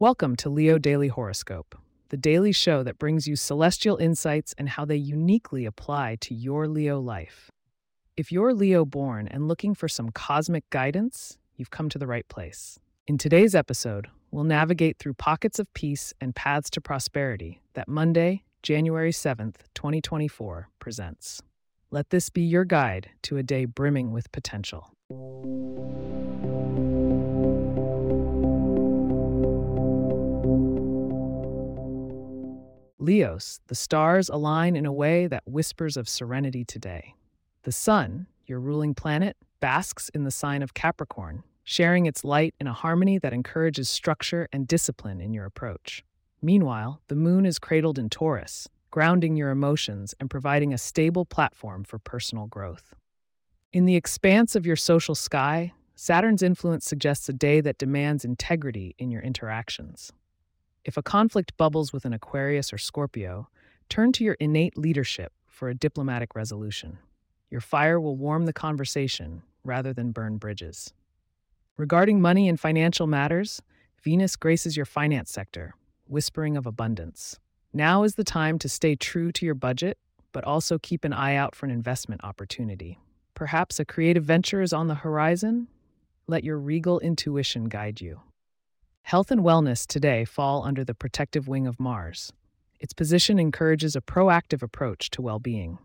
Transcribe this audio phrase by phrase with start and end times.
[0.00, 1.74] Welcome to Leo Daily Horoscope,
[2.10, 6.68] the daily show that brings you celestial insights and how they uniquely apply to your
[6.68, 7.50] Leo life.
[8.16, 12.28] If you're Leo born and looking for some cosmic guidance, you've come to the right
[12.28, 12.78] place.
[13.08, 18.44] In today's episode, we'll navigate through pockets of peace and paths to prosperity that Monday,
[18.62, 21.42] January 7th, 2024 presents.
[21.90, 24.92] Let this be your guide to a day brimming with potential.
[33.00, 37.14] Leos, the stars align in a way that whispers of serenity today.
[37.62, 42.66] The sun, your ruling planet, basks in the sign of Capricorn, sharing its light in
[42.66, 46.02] a harmony that encourages structure and discipline in your approach.
[46.42, 51.84] Meanwhile, the moon is cradled in Taurus, grounding your emotions and providing a stable platform
[51.84, 52.94] for personal growth.
[53.72, 58.96] In the expanse of your social sky, Saturn's influence suggests a day that demands integrity
[58.98, 60.10] in your interactions.
[60.84, 63.48] If a conflict bubbles with an Aquarius or Scorpio,
[63.88, 66.98] turn to your innate leadership for a diplomatic resolution.
[67.50, 70.92] Your fire will warm the conversation rather than burn bridges.
[71.76, 73.60] Regarding money and financial matters,
[74.02, 75.74] Venus graces your finance sector,
[76.06, 77.38] whispering of abundance.
[77.72, 79.98] Now is the time to stay true to your budget,
[80.32, 82.98] but also keep an eye out for an investment opportunity.
[83.34, 85.68] Perhaps a creative venture is on the horizon?
[86.26, 88.20] Let your regal intuition guide you.
[89.08, 92.30] Health and wellness today fall under the protective wing of Mars.
[92.78, 95.78] Its position encourages a proactive approach to well being.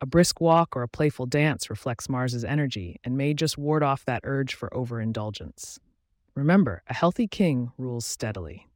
[0.00, 4.06] A brisk walk or a playful dance reflects Mars's energy and may just ward off
[4.06, 5.80] that urge for overindulgence.
[6.34, 8.68] Remember, a healthy king rules steadily.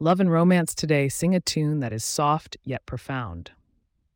[0.00, 3.50] Love and romance today sing a tune that is soft yet profound.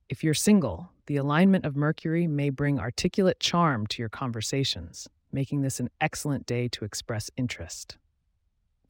[0.08, 5.60] If you're single, the alignment of Mercury may bring articulate charm to your conversations, making
[5.60, 7.98] this an excellent day to express interest.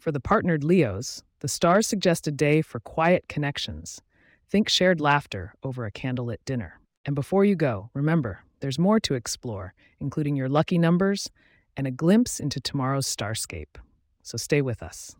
[0.00, 4.00] For the partnered Leos, the stars suggest a day for quiet connections.
[4.48, 6.80] Think shared laughter over a candlelit dinner.
[7.04, 11.30] And before you go, remember, there's more to explore, including your lucky numbers
[11.76, 13.76] and a glimpse into tomorrow's starscape.
[14.22, 15.14] So stay with us.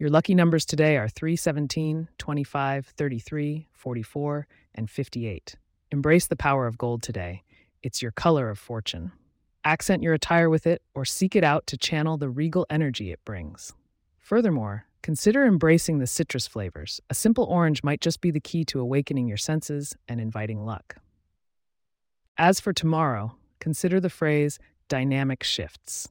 [0.00, 5.56] Your lucky numbers today are 317, 25, 33, 44, and 58.
[5.92, 7.42] Embrace the power of gold today.
[7.82, 9.12] It's your color of fortune.
[9.62, 13.22] Accent your attire with it or seek it out to channel the regal energy it
[13.26, 13.74] brings.
[14.18, 17.02] Furthermore, consider embracing the citrus flavors.
[17.10, 20.96] A simple orange might just be the key to awakening your senses and inviting luck.
[22.38, 24.58] As for tomorrow, consider the phrase
[24.88, 26.08] dynamic shifts.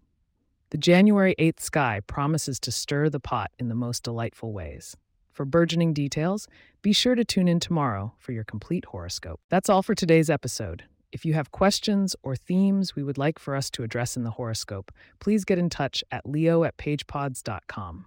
[0.70, 4.96] The January 8th sky promises to stir the pot in the most delightful ways.
[5.32, 6.48] For burgeoning details,
[6.82, 9.40] be sure to tune in tomorrow for your complete horoscope.
[9.50, 10.84] That's all for today's episode.
[11.12, 14.32] If you have questions or themes we would like for us to address in the
[14.32, 18.06] horoscope, please get in touch at leo at pagepods.com.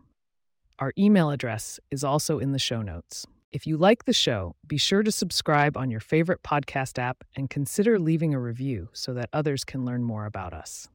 [0.79, 3.27] Our email address is also in the show notes.
[3.53, 7.49] If you like the show, be sure to subscribe on your favorite podcast app and
[7.49, 10.89] consider leaving a review so that others can learn more about us.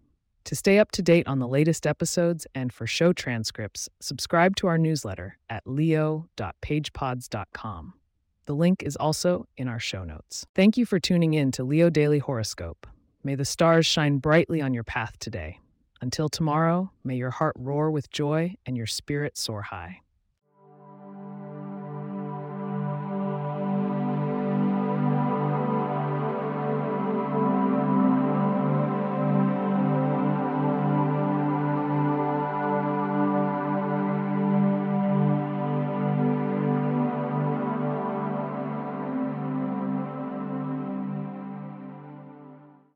[0.50, 4.66] To stay up to date on the latest episodes and for show transcripts, subscribe to
[4.66, 7.94] our newsletter at leo.pagepods.com.
[8.48, 10.48] The link is also in our show notes.
[10.56, 12.88] Thank you for tuning in to Leo Daily Horoscope.
[13.24, 15.60] May the stars shine brightly on your path today.
[16.02, 20.02] Until tomorrow, may your heart roar with joy and your spirit soar high.